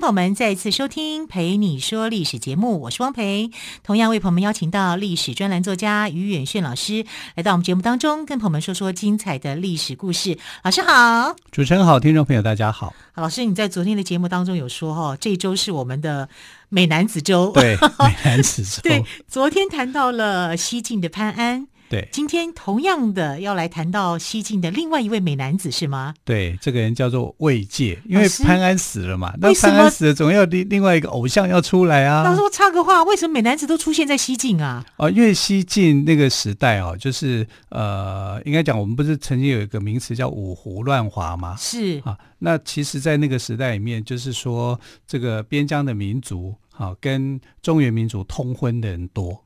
[0.00, 3.50] 朋友们再次收听《陪你说历史》节目，我是汪培。
[3.82, 7.04] 同样为朋友们邀请到历史专栏作家于远炫老师
[7.34, 10.38] 来到我们节目当中，跟朋友们说说精彩的历史故事。
[10.64, 12.94] 老师好，主持人好，听众朋友大家好。
[13.14, 16.30] 老师，你在昨天的节目当中有说哈，这周是我们的
[16.70, 18.80] 美男子周，对，美男子周。
[18.88, 21.66] 对，昨天谈到了西晋的潘安。
[21.90, 26.14] 对，今天同样的要来谈到西晋的另外一位美男子是吗？
[26.24, 32.22] 对，这个人叫做魏介，因为潘安死了嘛，那潘安死了总要另另外一个偶像要出来啊。
[32.22, 34.86] 到时候插个话，为什么美男子都出现在西晋啊？
[34.98, 41.56] 哦，因为西晋那个时代哦，就是呃，应该讲我们不是曾经有一个名词叫五胡乱华吗？
[41.58, 49.42] 是啊，那其实，在那个时代里面，就是说这个边疆的民族啊，跟中原民族通婚的人多。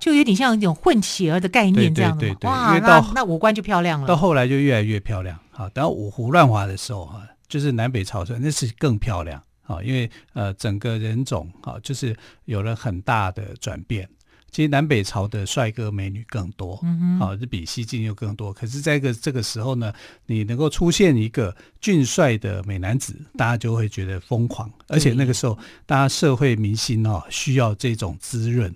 [0.00, 4.06] 就有点像一种混血儿的概念这样的，对对那那五官就漂亮了。
[4.06, 5.38] 到后来就越来越漂亮。
[5.50, 9.42] 好，等到五胡乱华的时候哈，就是南北朝时那是更漂亮。
[9.62, 14.08] 好，因为呃整个人种哈，就是有了很大的转变。
[14.50, 16.80] 其实南北朝的帅哥美女更多，
[17.18, 18.52] 好，是比西晋又更多。
[18.52, 19.92] 可是在这个这个时候呢，
[20.26, 24.70] 你能够出现一个俊帅的美男子，大家就会觉得疯狂。
[24.86, 28.72] 而且那个时候，大家社会民心哦需要这种滋润。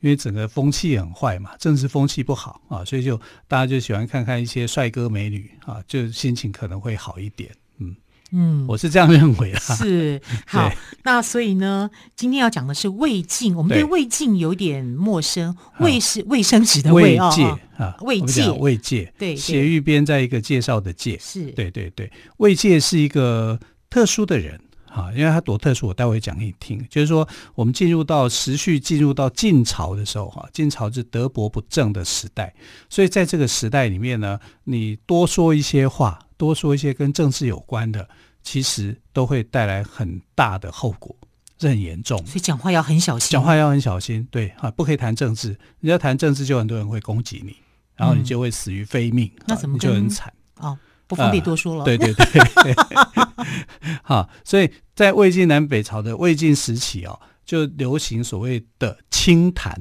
[0.00, 7.50] 因为整个风气很坏嘛，政治风气不好啊，所以就大家就喜欢看看一些帅哥美女啊，就心情可能会好一点。
[7.78, 7.94] 嗯
[8.32, 9.58] 嗯，我是这样认为的。
[9.58, 10.70] 是 好，
[11.02, 15.56] 那所以呢，今天要讲的是胃镜，我们对胃镜有点陌生。
[15.80, 17.44] 魏是卫生纸的魏介
[17.76, 23.58] 啊，魏界，魏界，对，斜玉边在一个介绍的介，是对对对，魏界是一个
[23.90, 24.60] 特殊的人。
[24.92, 26.84] 啊，因为它多特殊，我待会讲给你听。
[26.90, 32.52] 就是说，我们进入到时序进入到晋朝的时候，哈，晋朝是德薄不正的时代，
[32.88, 38.08] 所以在这个时代里面呢，你多说一些话，多说一些跟政治有关的，
[38.42, 41.14] 其实都会带来很大的后果，
[41.56, 42.18] 这很严重。
[42.26, 45.56] 所以讲话要很小心，讲话要很小心，对啊，不可以谈政治。
[45.78, 47.54] 你要谈政治，就很多人会攻击你，
[47.94, 50.76] 然后你就会死于非命，嗯、那怎么你就很惨哦。
[51.10, 51.80] 不方便多说了。
[51.80, 52.74] 呃、对对对，
[54.04, 59.76] 好，所以在魏晋南北朝的魏晋时期哦，就流行所谓的清谈。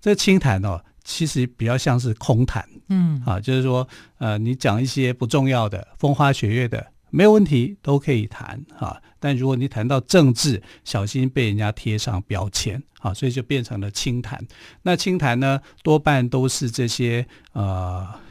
[0.00, 2.68] 这清谈哦，其实比较像是空谈。
[2.88, 3.86] 嗯，啊，就是说，
[4.18, 9.00] 呃，你讲一些不重要的、风花雪月的，没有问题，都可以谈啊。
[9.20, 13.14] 但如果你谈到政治，小心被人家贴上标签啊。
[13.14, 14.44] 所以就变成了清谈。
[14.82, 18.25] 那清谈呢，多半都是这些呃。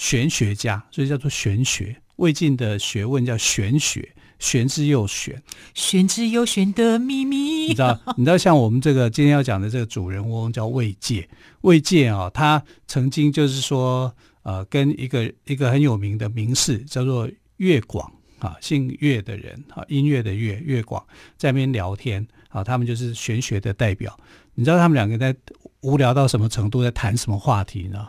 [0.00, 1.94] 玄学家，所以叫做玄学。
[2.16, 5.42] 魏晋的学问叫玄学，玄之又玄，
[5.74, 7.66] 玄之又玄的秘密。
[7.66, 8.00] 你知道？
[8.16, 11.28] 你知道，像我们这个今天要讲的这个主人翁叫魏介。
[11.60, 14.10] 魏介啊，他曾经就是说，
[14.42, 21.04] 呃，跟一个一个很有名的名士叫做乐广啊，姓乐的人啊，音乐的乐，乐广
[21.36, 24.18] 在那边聊天啊，他们就是玄学的代表。
[24.54, 25.36] 你知道他们两个在
[25.82, 28.08] 无聊到什么程度，在谈什么话题呢？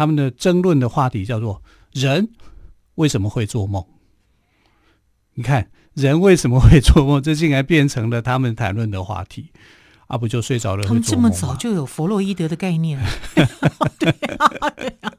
[0.00, 1.62] 他们的争论的话题叫做
[1.92, 2.30] “人
[2.94, 3.84] 为什么会做梦”。
[5.36, 7.20] 你看，人为什么会做梦？
[7.20, 9.50] 这竟然变成了他们谈论的话题。
[10.06, 10.84] 啊，不就睡着了？
[10.84, 13.06] 他们这么早就有弗洛伊德的概念了。
[14.00, 15.12] 对啊，对啊。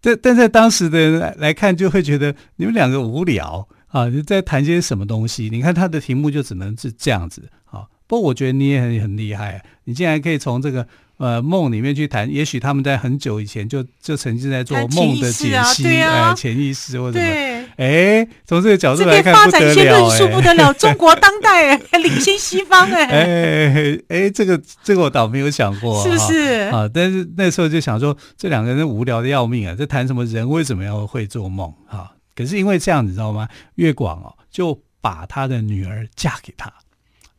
[0.00, 4.08] 但但在当时的人来来看，就会觉得你们两个无聊啊！
[4.08, 5.48] 你在谈些什么东西？
[5.48, 7.86] 你看他的题目就只能是这样子啊。
[8.08, 10.88] 不过我觉得你也很很厉害啊，你竟然可以从这个。
[11.20, 26.70] 呃，梦里面去谈，也许他们在很久以前就就曾经在做梦的解析，哎、啊，潜意识或者什么，哎，从这个角度来看，发展一些论述不得了， 中国当代领先西方，哎，哎，哎，这个这个我倒没有想过，是不是？
[26.72, 32.12] 啊，但是那时候就想说，这两个人无聊的要命啊，在谈什么人为什么要会做梦啊？
[32.34, 33.46] 可是因为这样，你知道吗？
[33.74, 36.72] 乐广哦，就把他的女儿嫁给他。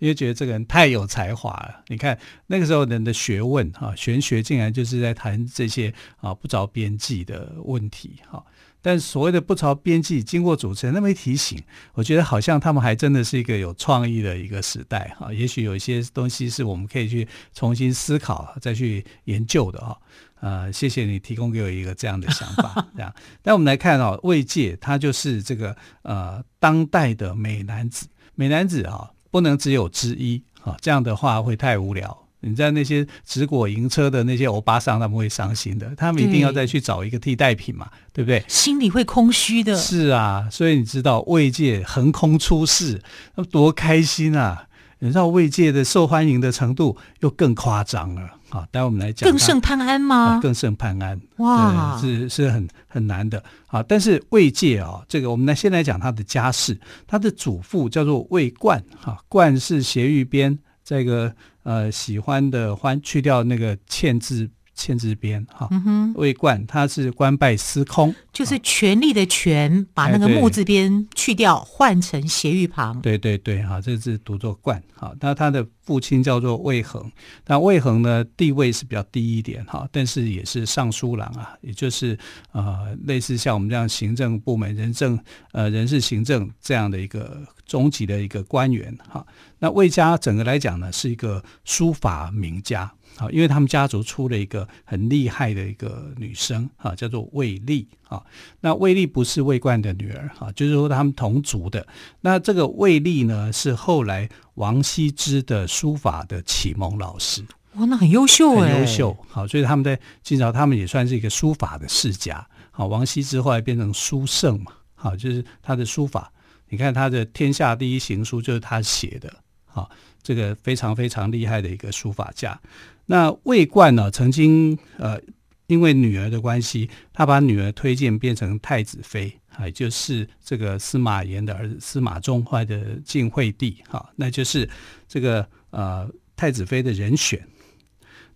[0.02, 2.18] 因为觉得这个人太有才华了，你看
[2.48, 8.44] 那个时候人的学问哈，玄学竟然就是在谈这些啊不着边际的问题哈。
[8.82, 11.62] 但所谓的不着边际，经过主持人那么一提醒，
[11.94, 15.32] 我觉得好像他们还真的是一个有创意的一个时代哈。
[15.32, 19.96] 也许有一些东西是我们可以去重新思考、再去研究的哈。
[20.40, 23.14] 呃，谢谢你提供给我一个这样的想法， 这样。
[23.44, 29.12] 那我们来看啊，魏界他就是这个呃当代的美男子，美男子啊。
[29.32, 32.16] 不能只有之一啊，这样的话会太无聊。
[32.44, 38.44] 你在那些直果银车的那些欧巴桑，他们会伤心的，他们一定要再去找一个替代品嘛，对，对不对？
[38.48, 39.76] 心里会空虚的。
[39.76, 43.00] 是啊，所以你知道慰藉横空出世，
[43.36, 44.68] 那多开心啊！
[45.04, 48.30] 你知道慰藉的受欢迎的程度又更夸张了。
[48.50, 49.28] 好，待会我们来讲。
[49.28, 50.16] 更胜潘安吗？
[50.16, 51.20] 啊、更胜潘安。
[51.38, 53.44] 哇，是是很很难的。
[53.66, 56.80] 啊，但是慰藉啊，这个我们来先来讲他的家世。
[57.08, 60.58] 他的祖父叫做魏冠，哈，冠是斜玉边。
[60.84, 61.34] 这个
[61.64, 65.70] 呃，喜欢的欢去掉那个欠字欠字边哈，
[66.16, 73.00] 魏冠他是官拜司空，就是权力的权，把那个木字边去掉，换成斜玉旁。
[73.02, 77.12] 对对对，哈，这个字读作冠哈，那他的父亲叫做魏恒，
[77.46, 82.18] 那魏恒呢地位是比较低一点哈，但是也是尚书郎啊，也就是
[82.52, 85.20] 呃类似像我们这样行政部门人政
[85.52, 89.26] 呃人事行政这样的一个中级的一个官员哈。
[89.60, 92.92] 那魏家整个来讲呢，是一个书法名家
[93.22, 98.24] 啊，因为他们家族出了一个很厉害的一个女生啊，叫做魏丽啊。
[98.62, 101.86] 那魏丽不是魏冠的女儿啊，就是说他们同族的。
[102.22, 107.46] 那这个魏丽呢，是后来王羲之的书法的启蒙老师。
[107.76, 109.16] 哇，那很优秀哎，很优秀。
[109.30, 112.44] 好，所以他们在晋朝，他们也算是一个书法的世家。
[112.72, 116.34] 好，王羲之后来变成书圣嘛，好，就是他的书法。
[116.70, 119.32] 你看他的天下第一行书就是他写的。
[119.66, 119.90] 好，
[120.24, 122.60] 这个非常非常厉害的一个书法家。
[123.06, 125.20] 那魏冠呢，曾经呃，
[125.68, 134.70] 因为女儿的关系，他把女儿推荐变成太子妃，啊，就是这个司马炎的儿子司马衷，怀的晋惠帝，哈，那就是
[135.08, 137.46] 这个呃太子妃的人选。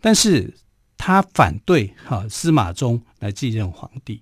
[0.02, 0.54] 但是
[0.98, 4.22] 他反对哈司马衷来继任皇帝，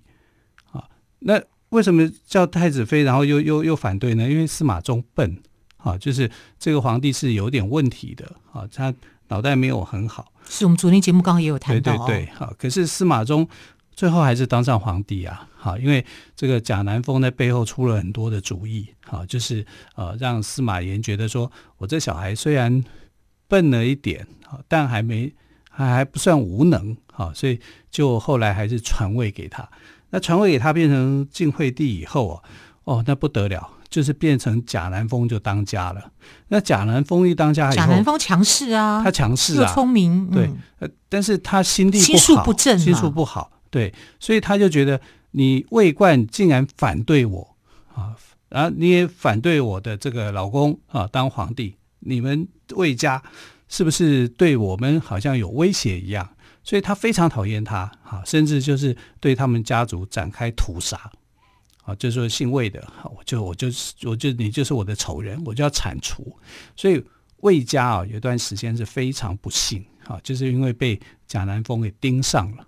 [0.70, 0.88] 啊，
[1.18, 4.28] 那为什么叫太子妃，然后又又又反对呢？
[4.30, 5.42] 因为司马衷笨。
[5.76, 8.90] 啊，就是这个皇帝是有点问题的啊，他
[9.28, 10.32] 脑袋没有很好。
[10.48, 13.48] 是我们昨天节目刚刚也有谈到，对对对，好，可是司马衷
[13.94, 16.04] 最后还是当上皇帝啊，好，因为
[16.36, 22.84] 这个贾南风在背后出了很多的主意，好，就是呃让司马炎觉得说，我这小孩虽然
[23.48, 25.32] 笨了一点，好，但还没
[25.70, 27.58] 还还不算无能，好，所以
[27.90, 29.68] 就后来还是传位给他。
[30.10, 32.42] 那传位给他变成晋惠帝以后啊，
[32.84, 33.70] 哦，那不得了。
[33.94, 36.10] 就是变成贾南风就当家了。
[36.48, 40.50] 那贾南风一当家以后，贾南风强势啊，他强势啊，聪明，对，
[40.80, 45.00] 呃，但是他心地心术不正，心术不好，对，所以他就觉得
[45.30, 47.56] 你魏冠竟然反对我
[47.94, 48.16] 啊，
[48.48, 53.22] 然后你也反对我的这个老公啊当皇帝，你们魏家
[53.68, 56.28] 是不是对我们好像有威胁一样？
[56.64, 60.98] 所以他非常讨厌他啊，甚至就是对他们家族展开屠杀。
[61.84, 66.34] 啊，就是说姓魏的，我就我就是我就你就是我的仇人，我就要铲除。
[66.74, 67.04] 所以
[67.42, 72.66] 魏家啊，有一段时间是非常不幸啊，就是因为被贾南风给盯上了。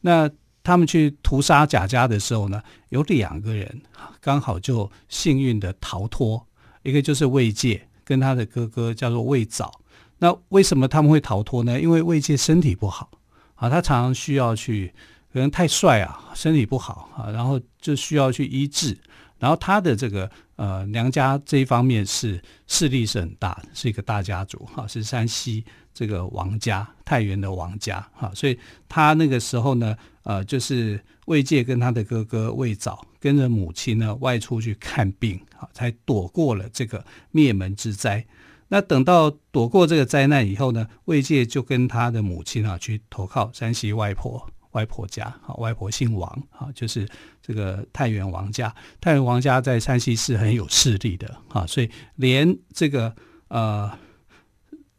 [0.00, 0.28] 那
[0.64, 3.82] 他们去屠杀贾家的时候呢，有两个人
[4.20, 6.44] 刚好就幸运的逃脱，
[6.82, 9.80] 一个就是魏介跟他的哥哥叫做魏藻。
[10.18, 11.80] 那为什么他们会逃脱呢？
[11.80, 13.10] 因为魏介身体不好
[13.54, 14.92] 啊，他常常需要去。
[15.32, 18.96] 可能太帅啊，身体不好啊，然后就需要去医治。
[19.38, 38.24] 然后他的这个呃娘家这一方面是势力是很大的，是一个大家族哈，是山西这个王家太原的王家哈，所以他那个时候呢，呃，就是魏介跟他的哥哥魏藻跟着母亲呢外出去看病啊，才躲过了这个灭门之灾。
[38.68, 44.48] 那等到躲过这个灾难以后呢，魏介就跟他的母亲啊去投靠山西外婆。
[44.76, 47.08] 外婆家，啊，外婆姓王，啊，就是
[47.40, 48.74] 这个太原王家。
[49.00, 53.10] 太原王家在山西是很有势力的，啊，所以连这个
[53.48, 53.90] 呃，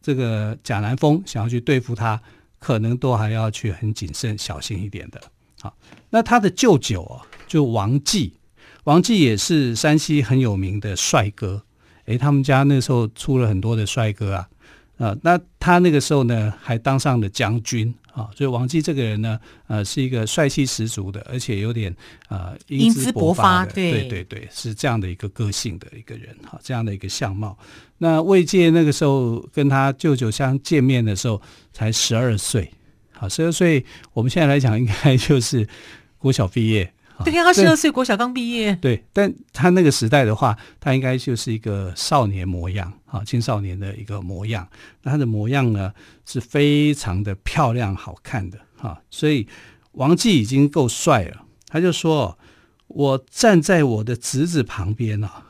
[0.02, 2.20] 这个贾南风想要去对付他，
[2.58, 5.22] 可能都还要去很谨慎、小心一点的。
[5.62, 5.78] 好，
[6.10, 8.34] 那他的舅舅啊，就王继，
[8.86, 11.62] 王继也是山西很有名的帅哥。
[12.06, 14.50] 诶，他们家那时候出了很多的帅哥啊。
[14.98, 21.96] 啊，那他那个时候呢，还当上了将军啊，所以王继这个人呢，呃，是一个帅气十足的，而且有点
[22.30, 27.56] 呃英姿勃发的，对对对，是这样的一个个性的一个人哈，这样的一个相貌。
[28.00, 31.40] 那魏介那个时候跟他舅舅相见面的时候，
[31.72, 32.72] 才十二岁，
[33.12, 35.68] 好，十二岁，我们现在来讲应该就是
[36.18, 36.92] 国小毕业。
[37.24, 38.76] 对呀，他十二岁，国小刚毕业。
[38.76, 44.68] 对，但他那个时代的话，他应该就是一个少年模样啊，青少年的一个模样。
[45.04, 45.92] 那他的模样呢，
[46.26, 49.02] 是非常的漂亮、好看的哈。
[49.10, 49.48] 所以
[49.94, 52.38] 王继已经够帅了，他就说
[52.88, 55.44] ：“我站在我的侄子旁边啊，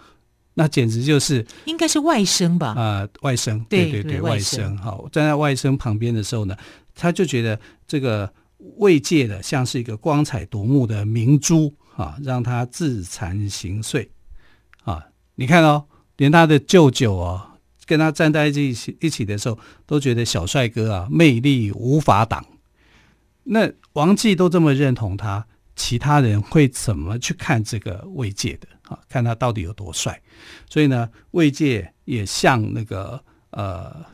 [0.53, 2.69] 那简直就是应该是外甥吧？
[2.69, 4.75] 啊、呃，外甥，对对对，外甥。
[4.77, 6.55] 好，站在外甥旁边的时候呢，
[6.95, 8.31] 他就觉得这个
[8.77, 14.07] 慰藉的像是一个光彩夺目的明珠啊，让他自惭形秽
[14.83, 15.07] 啊。
[15.35, 15.85] 你看哦，
[16.17, 22.45] 连他的舅舅哦，跟他站在一起一起的时候，都觉得小帅哥啊，魅力无法挡。
[23.43, 25.45] 那王继都这么认同他，
[25.75, 28.67] 其他人会怎么去看这个慰藉的？
[28.89, 30.21] 啊，看他到底有多帅，
[30.69, 34.05] 所以呢，慰藉也像那个呃，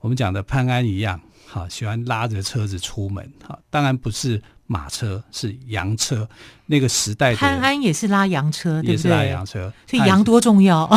[0.00, 1.20] 我们讲的潘安一样，
[1.50, 6.28] 哈，喜欢拉着车子出门，哈，当然不是马车，是羊车。
[6.66, 8.92] 那个时代的潘安也是拉羊车，对不对？
[8.92, 10.88] 也是拉羊车，所以羊多重要，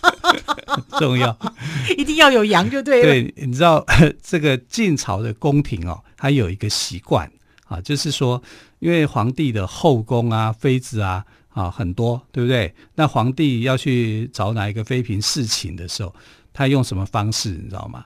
[0.98, 1.36] 重要，
[1.98, 3.02] 一定要有羊就对了。
[3.02, 3.84] 对，你知道
[4.22, 7.30] 这个晋朝的宫廷哦，它有一个习惯
[7.66, 8.42] 啊，就是说，
[8.78, 11.24] 因为皇帝的后宫啊，妃子啊。
[11.56, 12.74] 啊，很多，对不对？
[12.96, 16.14] 那皇帝要去找哪一个妃嫔侍寝的时候，
[16.52, 18.04] 他用什么方式，你知道吗？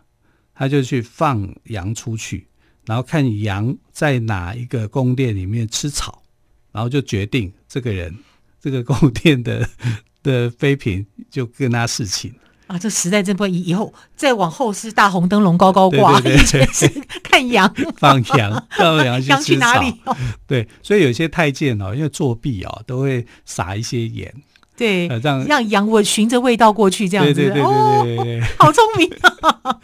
[0.60, 2.46] 他就去放羊出去，
[2.84, 6.22] 然后看羊在哪一个宫殿里面吃草，
[6.70, 8.14] 然后就决定这个人，
[8.60, 9.66] 这个宫殿的
[10.22, 12.30] 的妃嫔就跟他侍寝。
[12.66, 19.36] 啊，这时代真不以以后再往后是大红灯笼高高挂，对对对对，以前 是看羊放羊，放羊去吃草。
[19.38, 19.94] 羊去哪里？
[20.04, 20.16] 哦？
[20.46, 24.30] 对，所以有些太监哦，因为作弊哦，都会撒一些盐，
[24.76, 29.80] 对，呃、让让羊我循着味道过去，这样子，对对对对对对，对、哦，好聪明啊！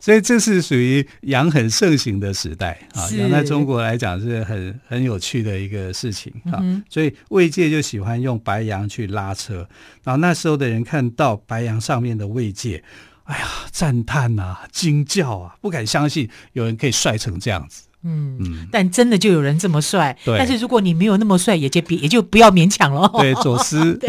[0.00, 6.62] 所以这是属于羊很盛行的时代啊，羊在中国来讲是很很有趣的一个事情啊。
[6.88, 9.68] 所以慰藉就喜欢用白羊去拉车，
[10.04, 12.82] 然后那时候的人看到白羊上面的慰藉，
[13.24, 17.82] 哎呀，赞叹啊，惊叫啊，不敢相信有人可以帅成这样子。
[18.04, 20.16] 嗯嗯，但真的就有人这么帅。
[20.24, 23.10] 对，但是如果你没有那么帅，也就别也就不要勉强了。
[23.18, 23.94] 对，左思。
[23.98, 24.08] 对，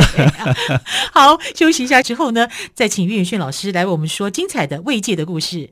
[1.12, 5.72] 好，休息一下之后呢，再请岳远逊老师来为我们说精彩的慰藉的故事。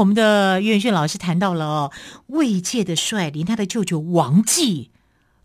[0.00, 1.92] 我们的岳远逊老师谈到了哦，
[2.28, 4.90] 慰藉的帅，连他的舅舅王继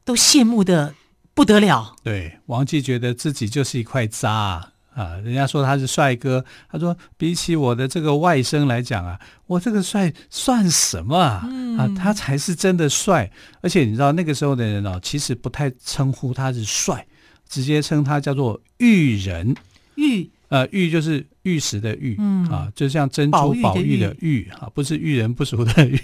[0.06, 0.96] 都羡慕的
[1.34, 1.98] 不得了。
[2.04, 5.18] 对，王继觉得自己就是一块渣啊！
[5.26, 11.46] 人家说他是帅哥，他说比起我的这个外甥来讲啊，我这个帅算什么啊？
[11.52, 13.30] 嗯、啊，他才是真的帅。
[13.60, 17.06] 而且你知道那个时候的人哦，其实不太称呼他是帅，
[17.50, 19.54] 直接称他叫做玉人
[19.96, 20.30] 玉。
[20.48, 25.98] 呃，玉就是玉石的玉，嗯啊，就像珍珠宝玉的玉啊，不是遇人不淑的玉，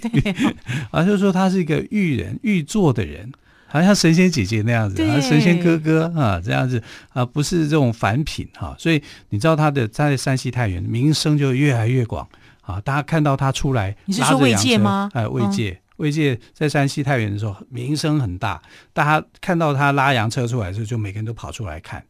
[0.90, 3.30] 而、 啊、就是说他是一个玉人，玉做的人，
[3.66, 6.82] 好像神仙姐姐那样子，啊，神仙哥哥啊这样子
[7.12, 12.26] 啊，不是这种凡品哈、啊，所以你知道他的他在山西太原名声就越来越广
[12.62, 15.10] 啊，大家看到他出来，你是说慰藉吗？
[15.12, 22.04] 哎，慰藉，慰藉在山西太原的时候名声很大，大家看到他拉洋车出来的时候，就每个人都跑出来看。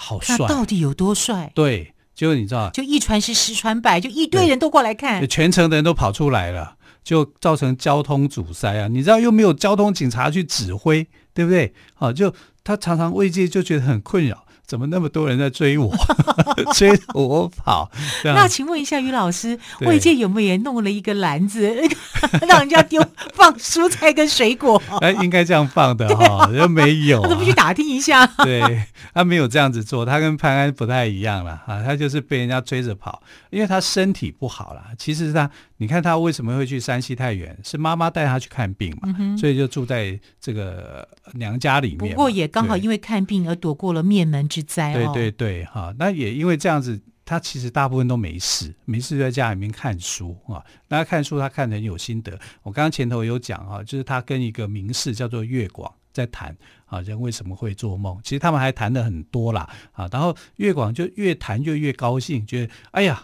[0.00, 0.36] 好帅！
[0.46, 1.50] 到底有多帅？
[1.56, 8.88] 对，就你知道，就一传十，十传百，就一堆人都过来看，全城的人都跑出来了，就造成交通阻塞啊！
[8.88, 11.72] 你知道又没有交通警察去指挥，对不对？
[11.94, 12.34] 好，就
[12.64, 14.44] 他常常慰藉就觉得很困扰。
[14.68, 15.90] 怎么那么多人在追我，
[16.76, 17.90] 追着我跑？
[18.22, 21.74] 那请问一下于老师，慰藉有没有也弄了一个篮子，
[22.46, 24.80] 让人家丢放蔬菜跟水果？
[25.00, 27.22] 哎，应该这样放的哈，又、啊、没有、啊。
[27.22, 28.26] 他怎么不去打听一下？
[28.44, 28.84] 对，
[29.14, 34.82] 他没有这样子做，他跟潘安不太一样了啊，他就是被人家追着跑，因为他身体不好了。
[34.98, 37.56] 其实他，你看他为什么会去山西太原？
[37.62, 41.98] 是妈妈带他去看病嘛、嗯，所以就住在这个娘家里面。
[41.98, 44.92] 不过也刚好因为看病而躲过了灭门之灾。
[44.92, 50.60] 对对对，哈，那也因为这样子，他其实大部分都没事，没事就在家里面看书啊。
[50.88, 52.32] 那他看书，他看得很有心得。
[52.64, 56.56] 我刚刚前头有讲啊，就是他跟一个名士叫做乐广在谈
[56.86, 58.18] 啊，人为什么会做梦？
[58.24, 60.08] 其实他们还谈得很多啦啊。
[60.10, 63.22] 然后越广就越谈就越高兴，觉得哎呀。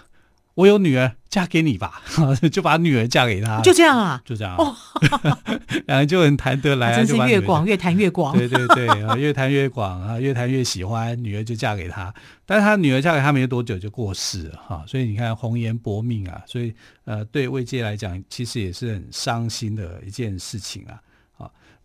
[0.55, 2.01] 我有女儿，嫁给你吧，
[2.53, 4.75] 就把女儿嫁给他，就这样啊，就这样，哦，
[5.87, 12.15] 两人就很谈得来，啊， 真是越广越谈越广，对对对啊，越谈越广啊，越谈越喜欢，女儿就嫁给他，
[12.47, 16.73] 但是他女儿嫁给他没多久就过世了哈，所以你看红颜薄命啊，所以
[17.05, 21.01] 呃，对魏界来讲，其实也是很伤心的一件事情啊。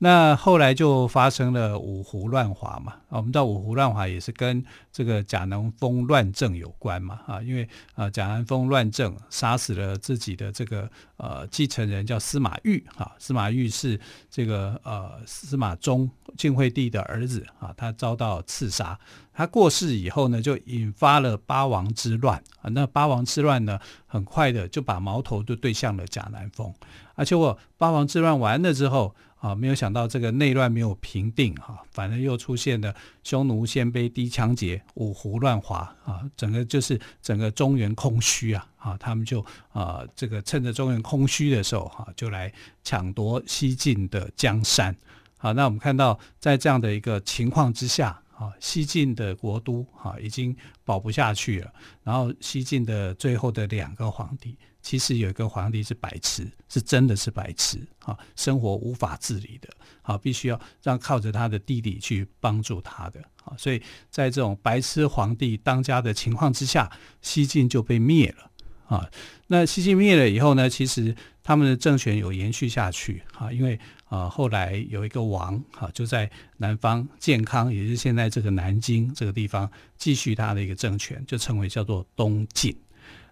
[0.01, 4.63] 那后来就发生了五胡乱华嘛，啊，我们知道五胡乱华也是跟
[4.93, 18.97] 这个贾南风乱政有关嘛，啊，因为啊贾南风乱政杀死了自己的这个呃继承人叫司马昱，哈，司马昱是这个呃司马衷晋惠帝的儿子啊，他遭到刺杀，
[19.33, 23.77] 他过世以后呢，就引发了八王之乱啊，那八王之乱呢，
[24.07, 26.73] 很快的就把矛头就对向了贾南风，
[27.15, 29.13] 而且我八王之乱完了之后。
[29.39, 32.93] 啊，没有想到这个内乱没有平定哈，反而又出现了
[33.23, 42.51] 匈奴鲜卑氐羌结五胡乱华啊，整个就是整个中原空虚啊啊，他们就啊这个趁着中原空虚的时候哈，就来
[42.83, 44.95] 抢夺西晋的江山。
[45.37, 50.53] 好，那我们看到在这样的一个情况之下啊，西晋的国都哈已经
[50.83, 54.57] 保不下去了，然后西晋的最后的两个皇帝。
[54.81, 59.69] 其实有一个皇帝是白痴，是真的是白痴啊，生活无法自理的，
[60.01, 66.89] 啊，必须要让靠着他的弟弟去帮助他的，啊，所以在这种白痴皇帝当家的情况之下，
[67.21, 68.51] 西晋就被灭了，
[68.85, 69.09] 啊，
[69.47, 82.73] 那西晋灭了以后呢，其实他们的政权有延续下去，啊，因为啊后来有一个王，啊，就在南方建康，也就是现在这个南京这个地方继续他的一个政权，就称为叫做东晋，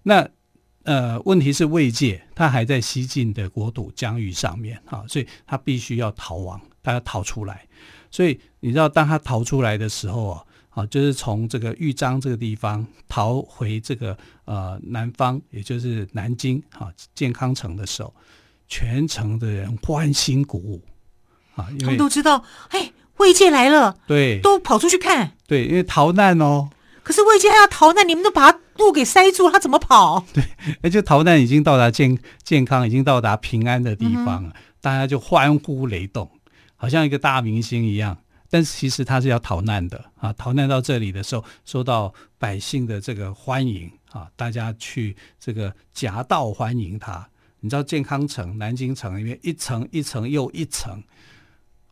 [0.03, 0.29] 那。
[0.87, 7.67] 呃，问题是卫界他还在西晋的国土疆域上面啊，所以他必须要逃亡，他要逃出来。
[8.09, 18.15] 所以你知道，当他逃出来的时候啊，啊，就是从这个豫章这个地方逃回这个呃南方，也就是南京啊建康城的时候，
[18.69, 20.81] 全城的人欢欣鼓舞
[21.55, 26.69] 啊，因为他们都知道，哎，卫界来了，对，都跑出去看，对，因为逃难哦。
[27.07, 30.25] 可是卫介还要逃难，你们都把他路给塞住，他怎么跑？
[30.33, 30.43] 对，
[30.81, 36.29] 那 就逃难已经到达健健康，已经到达平安的地方了，嗯、大家就欢呼雷动，
[36.75, 38.17] 好像一个大明星一样。
[38.49, 47.25] 但是其实他是要逃难的啊，逃难到这里的时候，受到百姓的这个欢迎啊，大家去这个夹道欢迎他。
[47.61, 51.01] 你知道健康城、南京城里面一层一层又一层，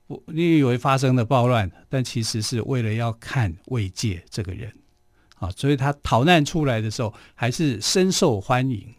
[0.07, 4.73] 我你以为发生了暴乱，但其实是为了要看卫介这个人。
[5.45, 8.93] 啊，所以他逃难出来的时候还是深受欢迎。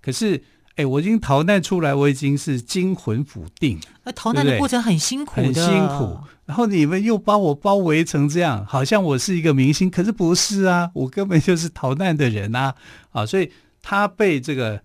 [0.00, 0.42] 可是，
[0.76, 3.80] 哎，我已经逃难出来，我已经是惊魂甫定。
[4.04, 6.18] 那逃难的过程很辛苦的，很辛苦。
[6.44, 12.74] 然后你们又把我包围成这样，好像我是一个明星，可是不是啊，我根本就是逃难的人啊！
[13.10, 13.50] 啊，所以
[13.82, 14.82] 他被这个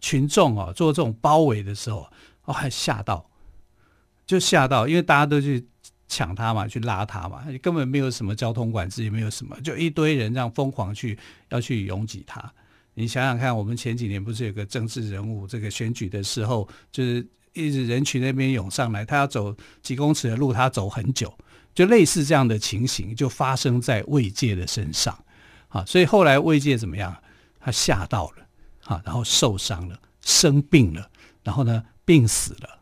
[0.00, 2.06] 群众啊做这种包围的时候，
[2.44, 3.30] 哦，还吓到，
[4.26, 5.66] 就吓到，因为大家都去。
[6.08, 11.18] 抢他嘛，去拉他嘛，根本没有什么交通管制，也没有什么，就一堆人这样疯狂去
[11.50, 12.52] 要去拥挤他。
[12.94, 21.32] 你想想看，我们前几年不是有个政治人物，这个选举的时候，就是一直人群那边涌上来，他要走几公尺的路，他走很久，
[21.74, 25.16] 就类似这样的情形，就发生在卫介的身上。
[25.68, 27.14] 啊，所以后来卫介怎么样？
[27.60, 28.46] 他吓到了，
[28.84, 31.10] 啊，然后受伤了，生病了，
[31.42, 32.77] 然后呢，病死了。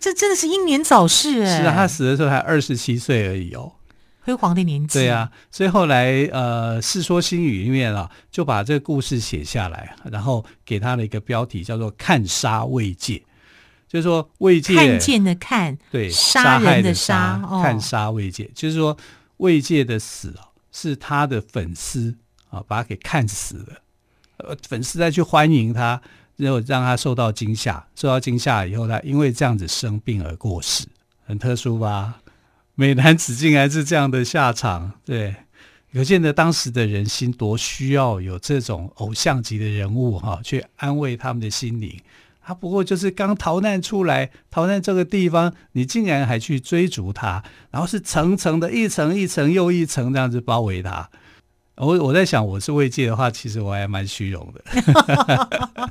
[0.00, 1.60] 这真的是英年早逝哎！
[1.60, 3.72] 是啊，他死的时候才二十七岁而已哦，
[4.20, 4.98] 辉煌的年纪。
[4.98, 13.22] 对啊，所以后来呃，《世说新语》里面啊，就把这个故事写下来，然后给他的一个标题叫做“看杀卫介”，
[13.88, 18.96] 就是说卫介看见的看，对，杀人的杀，看杀卫介，就是说
[19.38, 22.14] 卫介的死啊，是他的粉丝
[22.50, 23.82] 啊把他给看死了，
[24.38, 26.00] 呃，粉丝再去欢迎他。
[26.38, 30.86] 然后让他受到惊吓，受到惊吓以后，他因为这样子生病而过世，
[31.26, 32.20] 很特殊吧？
[32.74, 35.34] 美男子竟然是这样的下场，对，
[35.92, 42.00] 可见得当时的人心多需要有这种偶像级的人物哈，去安慰他们的心灵。
[42.40, 51.10] 他不过就是刚逃难出来，逃难这个地方，你竟然还去追逐他，然后是层层的，一层一层又一层这样子包围他。
[51.78, 54.62] 我我在想，我是慰藉的话，其实我还蛮虚荣的。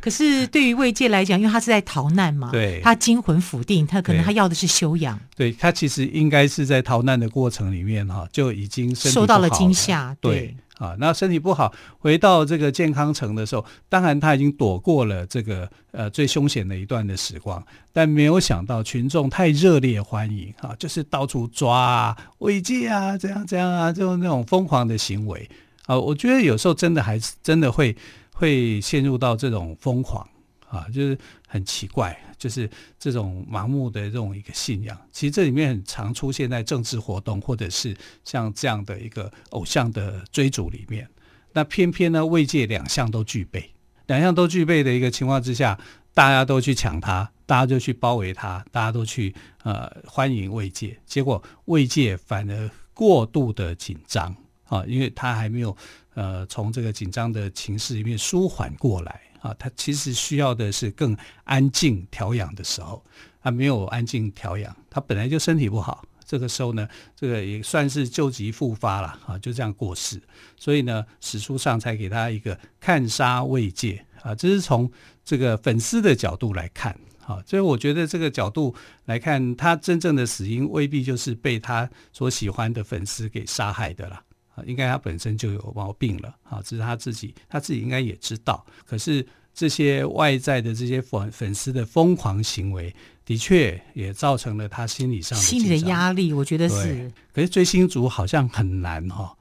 [0.00, 5.18] 可是对于慰藉来讲，因为他是在逃难嘛，对，他惊魂甫定，他可能他要的是修养。
[5.36, 10.16] 对，他其实应该是在逃难的过程里面哈，就已经受到了惊吓。
[10.20, 10.32] 对。
[10.32, 17.62] 对啊，那身体不好，回到这个健康城的时候，当然他已经躲过了这个呃最凶险的一段的时光，
[17.92, 25.46] 但没有想到群众太热烈欢迎啊，就是到处抓啊、违纪啊，这样这样啊，就那种疯狂的行为。
[25.84, 27.94] 啊，我觉得有时候真的还是真的会
[28.32, 30.26] 会陷入到这种疯狂
[30.70, 34.96] 啊，就是很奇怪，就是这种盲目的这种一个信仰。
[35.10, 41.08] 其实这里面很常出现在政治活动，或者是像这样的一个偶像的追逐里面。
[41.52, 43.74] 那偏偏呢，慰藉两项都具备，
[44.06, 45.76] 两项都具备的一个情况之下，
[46.14, 54.32] 大家都去抢他，大家就去包围他，大家都去呃欢迎慰藉，结果慰藉反而过度的紧张
[54.66, 55.76] 啊，因为他还没有
[56.14, 63.04] 呃从这个紧张的情势里面舒缓过来啊，他其实需要的是更安静调养的时候，
[63.42, 66.04] 他没有安静调养，他本来就身体不好。
[66.24, 70.22] 这个时候呢，这个也算是旧疾复发了啊，就这样过世。
[70.56, 74.88] 所以呢，史书上才给他一个看杀卫介啊，这是从
[75.24, 77.42] 这个粉丝的角度来看啊。
[77.44, 78.72] 所以我觉得这个角度
[79.06, 84.22] 来看，他真正的死因未必就是被他所喜欢的粉丝给杀害的啦。
[84.60, 88.66] 啊，应该他本身就有毛病了啊，只是他自己他自己应该也知道。
[88.84, 92.94] 可是这些外在的这些粉粉丝的疯狂行为。
[93.22, 97.08] 的确也造成了他心理上的心理的压力，我觉得是。
[97.32, 99.32] 可是追星族好像很难哈，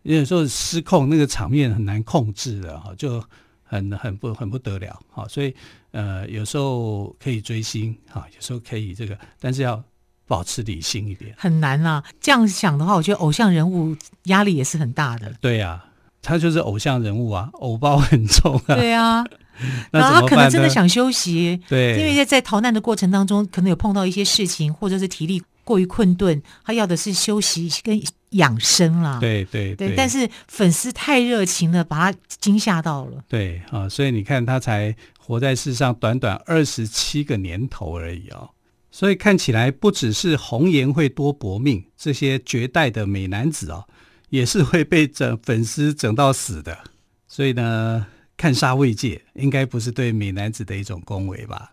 [0.00, 3.22] 有时候失控，那个场面很难控制的哈，就
[3.62, 5.28] 很很不很不得了哈。
[5.28, 5.54] 所以
[5.90, 9.84] 呃，有时候可以追星哈，有时候可以这个，但是要
[10.26, 11.34] 保持理性一点。
[11.36, 15.32] 很难啊，这样想的话，我觉得偶像人物压力也是很大的。
[15.40, 15.84] 对呀，
[16.22, 18.74] 他就是偶像人物啊，偶包很重啊。
[18.74, 19.24] 对啊。
[19.92, 29.20] 然后他可能真的想休息，对，因为在在逃难的过程当中，可能有碰到一些事情，或者是体力过于困顿，他要的是休息跟养生啦。
[29.20, 33.22] 对对对，对，但是粉丝太热情了，把他惊吓到了。
[33.28, 38.50] 对啊，所以你看他才活在世上短短二十七个年头而已哦，
[38.94, 43.88] 所以看起来不只是红颜会多薄命，这些绝代的美男子哦，
[44.30, 46.78] 也是会被整粉丝整到死的。
[47.26, 48.06] 所以呢。
[48.36, 51.72] 看杀慰藉，应该不是对美男子的一种恭维吧？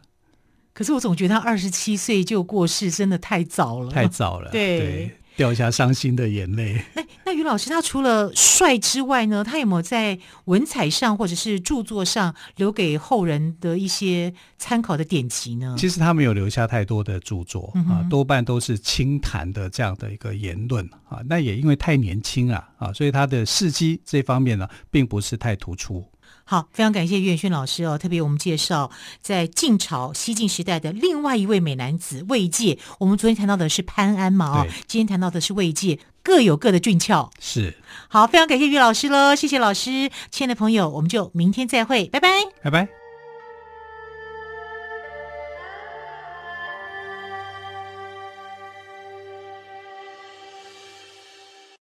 [0.73, 4.51] 可是我总觉得他二十七岁就过世，真的太早了，太早了。
[4.51, 6.83] 对，对，掉下伤心的眼泪。
[6.93, 15.75] 那那于老师，他除了帅之外呢，他有没有在文采上或者是著作上留给后人的一些参考的典籍呢？
[15.77, 21.19] 其实他没有留下太多的著作、嗯、啊，多半都是清谈的这样的一个言论啊。
[21.27, 26.05] 那也因为太年轻啊啊，所以他的事迹这方面呢，并不是太突出。
[26.51, 27.97] 好，非常感谢岳远轩老师哦。
[27.97, 32.77] 特别我们介绍在晋朝西晋时代的另外一位美男子卫介。
[32.99, 37.31] 我们昨天谈到的是潘安嘛，哦，今天谈到的是卫介，各有各的俊俏。
[37.39, 37.77] 是，
[38.09, 40.11] 好，非常感谢岳老师喽，谢谢老师。
[40.29, 42.27] 亲爱的朋友，我们就明天再会，拜拜，
[42.61, 43.00] 拜拜。